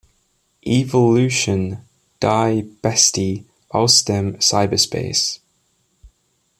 [0.65, 1.77] "Evilution-
[2.23, 5.39] Die Bestie aus dem Cyberspace".